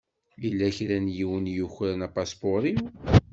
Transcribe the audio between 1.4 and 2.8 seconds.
i yukren apaspuṛ-iw.